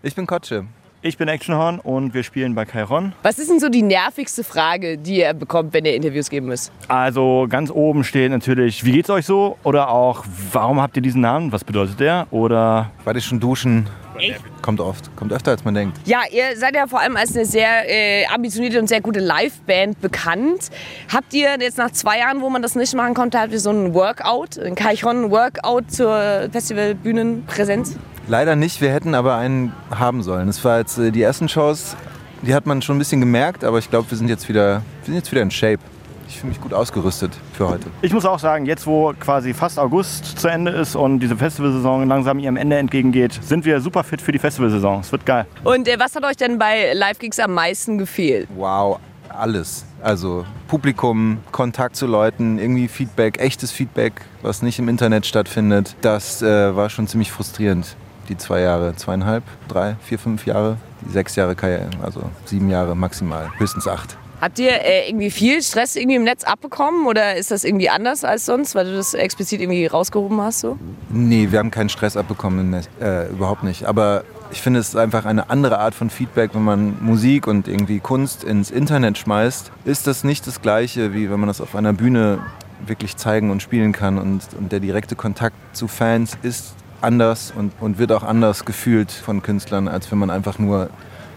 [0.00, 0.64] Ich bin Kotsche.
[1.02, 3.14] Ich bin Actionhorn und wir spielen bei Chiron.
[3.24, 6.70] Was ist denn so die nervigste Frage, die ihr bekommt, wenn ihr Interviews geben müsst?
[6.86, 9.58] Also ganz oben steht natürlich, wie geht's euch so?
[9.64, 11.50] Oder auch, warum habt ihr diesen Namen?
[11.50, 12.28] Was bedeutet der?
[12.30, 13.88] Oder War ich schon duschen?
[14.20, 14.40] Echt?
[14.62, 15.16] Kommt oft.
[15.16, 15.98] Kommt öfter, als man denkt.
[16.04, 20.00] Ja, ihr seid ja vor allem als eine sehr äh, ambitionierte und sehr gute Liveband
[20.00, 20.70] bekannt.
[21.12, 23.70] Habt ihr jetzt nach zwei Jahren, wo man das nicht machen konnte, habt ihr so
[23.70, 27.96] ein Workout, ein Kaichon-Workout zur Festivalbühnenpräsenz?
[28.28, 28.82] Leider nicht.
[28.82, 30.48] Wir hätten aber einen haben sollen.
[30.48, 31.96] Das war jetzt äh, die ersten Shows.
[32.42, 35.06] Die hat man schon ein bisschen gemerkt, aber ich glaube, wir sind jetzt wieder, wir
[35.06, 35.80] sind jetzt wieder in Shape.
[36.28, 37.86] Ich fühle mich gut ausgerüstet für heute.
[38.02, 42.06] ich muss auch sagen, jetzt wo quasi fast August zu Ende ist und diese Festivalsaison
[42.06, 45.00] langsam ihrem Ende entgegengeht, sind wir super fit für die Festivalsaison.
[45.00, 45.46] Es wird geil.
[45.64, 48.46] Und äh, was hat euch denn bei Live-Gigs am meisten gefehlt?
[48.54, 49.86] Wow, alles.
[50.02, 55.96] Also Publikum, Kontakt zu Leuten, irgendwie Feedback, echtes Feedback, was nicht im Internet stattfindet.
[56.02, 57.96] Das äh, war schon ziemlich frustrierend.
[58.28, 61.56] Die zwei Jahre, zweieinhalb, drei, vier, fünf Jahre, die sechs Jahre,
[62.02, 64.16] also sieben Jahre maximal, höchstens acht.
[64.40, 68.22] Habt ihr äh, irgendwie viel Stress irgendwie im Netz abbekommen oder ist das irgendwie anders
[68.22, 70.60] als sonst, weil du das explizit irgendwie rausgehoben hast?
[70.60, 70.78] So?
[71.08, 73.86] Nee, wir haben keinen Stress abbekommen, ne, äh, überhaupt nicht.
[73.86, 77.66] Aber ich finde es ist einfach eine andere Art von Feedback, wenn man Musik und
[77.66, 81.74] irgendwie Kunst ins Internet schmeißt, ist das nicht das gleiche, wie wenn man das auf
[81.74, 82.38] einer Bühne
[82.86, 84.18] wirklich zeigen und spielen kann.
[84.18, 89.10] Und, und der direkte Kontakt zu Fans ist anders und, und wird auch anders gefühlt
[89.10, 90.90] von Künstlern, als wenn man einfach nur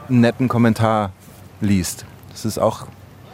[0.10, 1.12] einen netten Kommentar
[1.60, 2.06] liest.
[2.30, 2.88] Das ist auch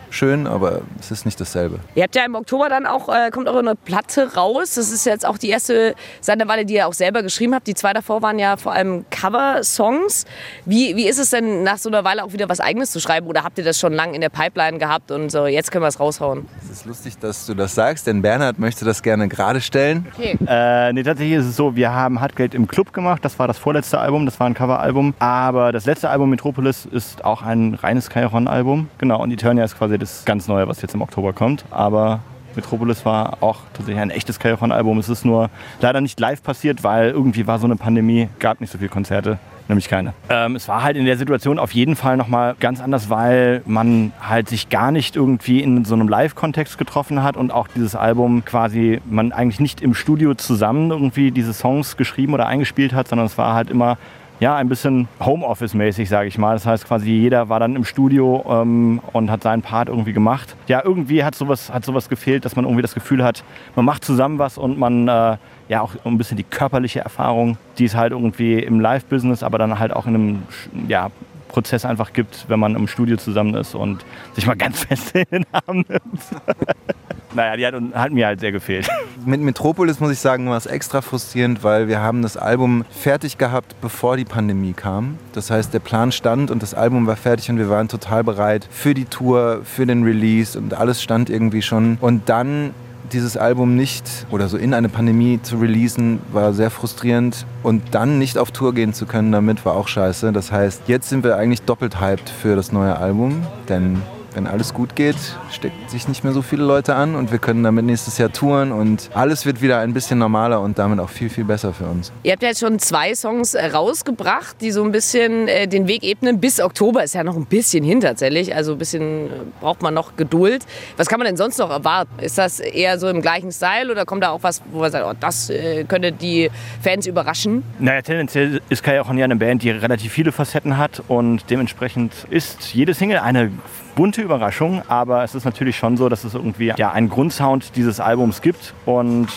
[0.10, 1.80] schön, aber es ist nicht dasselbe.
[1.96, 4.76] Ihr habt ja im Oktober dann auch, äh, kommt eure Platte raus.
[4.76, 7.68] Das ist jetzt auch die erste seit einer Weile, die ihr auch selber geschrieben habt.
[7.68, 10.26] Die zwei davor waren ja vor allem Cover-Songs.
[10.66, 13.28] Wie, wie ist es denn nach so einer Weile auch wieder was Eigenes zu schreiben?
[13.28, 15.90] Oder habt ihr das schon lange in der Pipeline gehabt und so, jetzt können wir
[15.90, 16.48] es raushauen?
[16.64, 20.06] Es ist lustig, dass du das sagst, denn Bernhard möchte das gerne gerade stellen.
[20.14, 20.38] Okay.
[20.48, 23.24] Äh, nee, tatsächlich ist es so, wir haben Hartgeld im Club gemacht.
[23.24, 25.14] Das war das vorletzte Album, das war ein Coveralbum.
[25.20, 28.90] Aber das letzte Album Metropolis ist auch ein reines Chiron-Album.
[28.98, 31.66] Genau, und Eternia ist quasi das ganz neue, was jetzt im Oktober kommt.
[31.72, 32.20] Aber
[32.56, 34.98] Metropolis war auch tatsächlich ein echtes Chiron-Album.
[34.98, 35.50] Es ist nur
[35.80, 39.40] leider nicht live passiert, weil irgendwie war so eine Pandemie, gab nicht so viele Konzerte.
[39.70, 40.14] Nämlich keine.
[40.30, 44.14] Ähm, es war halt in der Situation auf jeden Fall nochmal ganz anders, weil man
[44.22, 48.46] halt sich gar nicht irgendwie in so einem Live-Kontext getroffen hat und auch dieses Album
[48.46, 53.28] quasi man eigentlich nicht im Studio zusammen irgendwie diese Songs geschrieben oder eingespielt hat, sondern
[53.28, 53.98] es war halt immer
[54.40, 56.54] ja, ein bisschen Homeoffice-mäßig, sage ich mal.
[56.54, 60.56] Das heißt quasi jeder war dann im Studio ähm, und hat seinen Part irgendwie gemacht.
[60.68, 63.44] Ja, irgendwie hat sowas, hat sowas gefehlt, dass man irgendwie das Gefühl hat,
[63.76, 65.38] man macht zusammen was und man äh,
[65.70, 69.80] ja auch ein bisschen die körperliche Erfahrung, die es halt irgendwie im Live-Business, aber dann
[69.80, 70.44] halt auch in einem
[70.88, 71.10] ja,
[71.48, 75.26] Prozess einfach gibt, wenn man im Studio zusammen ist und sich mal ganz fest in
[75.32, 76.22] den Arm nimmt.
[77.34, 78.88] naja, die hat, hat mir halt sehr gefehlt.
[79.28, 83.38] Mit Metropolis muss ich sagen, war es extra frustrierend, weil wir haben das Album fertig
[83.38, 85.18] gehabt, bevor die Pandemie kam.
[85.34, 88.70] Das heißt, der Plan stand und das Album war fertig und wir waren total bereit
[88.72, 91.98] für die Tour, für den Release und alles stand irgendwie schon.
[92.00, 92.74] Und dann
[93.12, 97.46] dieses Album nicht oder so in eine Pandemie zu releasen, war sehr frustrierend.
[97.64, 100.32] Und dann nicht auf Tour gehen zu können damit, war auch scheiße.
[100.32, 104.02] Das heißt, jetzt sind wir eigentlich doppelt hyped für das neue Album, denn
[104.38, 105.16] wenn alles gut geht,
[105.52, 108.72] steckt sich nicht mehr so viele Leute an und wir können damit nächstes Jahr touren
[108.72, 112.12] und alles wird wieder ein bisschen normaler und damit auch viel, viel besser für uns.
[112.22, 115.88] Ihr habt ja jetzt schon zwei Songs äh, rausgebracht, die so ein bisschen äh, den
[115.88, 116.40] Weg ebnen.
[116.40, 118.54] Bis Oktober ist ja noch ein bisschen hin tatsächlich.
[118.56, 120.64] Also ein bisschen äh, braucht man noch Geduld.
[120.98, 122.20] Was kann man denn sonst noch erwarten?
[122.20, 125.04] Ist das eher so im gleichen Style oder kommt da auch was, wo man sagt,
[125.10, 125.52] oh, das
[125.88, 126.52] könnte die
[126.84, 127.64] Fans überraschen?
[127.80, 132.14] Naja, tendenziell ist Kai auch ja eine Band, die relativ viele Facetten hat und dementsprechend
[132.30, 133.52] ist jede Single eine
[133.98, 138.00] bunte Überraschung, aber es ist natürlich schon so, dass es irgendwie ja, einen Grundsound dieses
[138.00, 139.28] Albums gibt und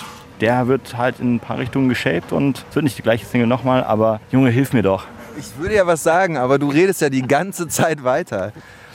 [0.41, 3.47] der wird halt in ein paar Richtungen geshaped und es wird nicht die gleiche Single
[3.47, 5.05] nochmal, aber Junge, hilf mir doch.
[5.39, 8.53] Ich würde ja was sagen, aber du redest ja die ganze Zeit weiter.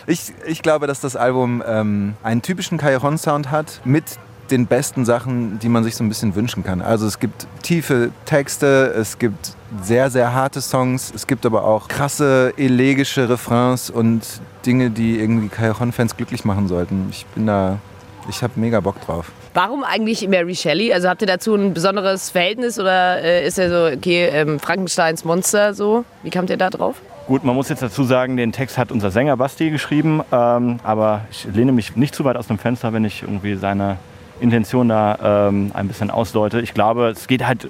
[0.07, 4.03] Ich, ich glaube, dass das Album ähm, einen typischen Cajon-Sound hat mit
[4.51, 6.81] den besten Sachen, die man sich so ein bisschen wünschen kann.
[6.81, 11.87] Also es gibt tiefe Texte, es gibt sehr, sehr harte Songs, es gibt aber auch
[11.87, 17.07] krasse, elegische Refrains und Dinge, die irgendwie Cajon-Fans glücklich machen sollten.
[17.09, 17.79] Ich bin da,
[18.29, 19.31] ich habe mega Bock drauf.
[19.53, 20.93] Warum eigentlich Mary Shelley?
[20.93, 25.23] Also habt ihr dazu ein besonderes Verhältnis oder äh, ist er so, okay, ähm, Frankensteins
[25.23, 26.03] Monster so?
[26.23, 27.01] Wie kamt ihr da drauf?
[27.27, 31.21] Gut, man muss jetzt dazu sagen, den Text hat unser Sänger Basti geschrieben, ähm, aber
[31.31, 33.97] ich lehne mich nicht zu weit aus dem Fenster, wenn ich irgendwie seine
[34.39, 36.61] Intention da ähm, ein bisschen ausdeute.
[36.61, 37.67] Ich glaube, es geht halt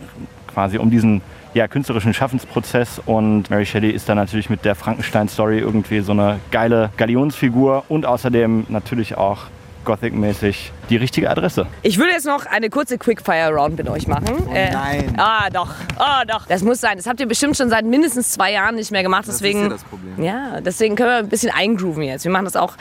[0.48, 1.22] quasi um diesen
[1.54, 6.40] ja, künstlerischen Schaffensprozess und Mary Shelley ist da natürlich mit der Frankenstein-Story irgendwie so eine
[6.52, 9.44] geile Galionsfigur und außerdem natürlich auch
[9.86, 11.68] Gothic-mäßig die richtige Adresse.
[11.84, 14.44] Ich würde jetzt noch eine kurze Quickfire-Round mit euch machen.
[14.48, 15.14] Oh nein.
[15.18, 15.70] ah, doch.
[15.98, 16.46] Oh, doch.
[16.48, 16.98] Das muss sein.
[16.98, 19.28] Das habt ihr bestimmt schon seit mindestens zwei Jahren nicht mehr gemacht.
[19.28, 20.24] Das Deswegen, ist ja das Problem.
[20.24, 22.26] Ja, deswegen können wir ein bisschen eingrooven jetzt.
[22.26, 22.74] Wir machen das auch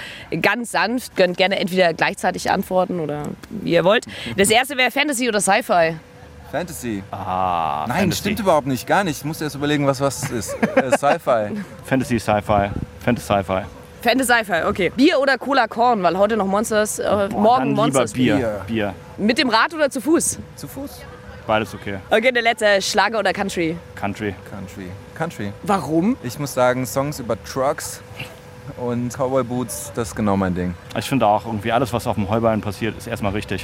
[0.43, 1.15] ganz sanft.
[1.17, 4.07] Könnt gerne entweder gleichzeitig antworten oder wie ihr wollt.
[4.37, 5.97] Das erste wäre Fantasy oder Sci-Fi.
[6.51, 7.03] Fantasy.
[7.11, 8.21] Ah, Nein, Fantasy.
[8.21, 8.87] stimmt überhaupt nicht.
[8.87, 9.19] Gar nicht.
[9.19, 10.57] Ich muss erst überlegen, was was ist.
[10.77, 11.51] Äh, Sci-Fi.
[11.85, 12.71] Fantasy, Sci-Fi.
[13.05, 13.63] Fantasy, Sci-Fi.
[14.05, 14.91] Fantasy Sci-Fi, okay.
[14.95, 18.13] Bier oder Cola Korn, weil heute noch Monsters, äh, morgen Dann lieber Monsters.
[18.13, 18.37] Bier.
[18.37, 18.61] Bier.
[18.67, 18.95] Bier.
[19.17, 20.39] Mit dem Rad oder zu Fuß?
[20.57, 21.01] Zu Fuß.
[21.47, 21.97] Beides okay.
[22.11, 23.77] Okay, der letzte Schlager oder Country.
[23.95, 24.35] Country.
[24.51, 24.91] Country.
[25.15, 25.53] Country.
[25.63, 26.19] Warum?
[26.23, 28.03] Ich muss sagen, Songs über Trucks
[28.77, 30.75] und Cowboy Boots, das ist genau mein Ding.
[30.99, 33.63] Ich finde auch irgendwie alles, was auf dem Heuballen passiert, ist erstmal richtig.